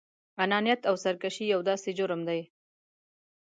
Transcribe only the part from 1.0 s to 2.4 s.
سرکشي يو داسې جرم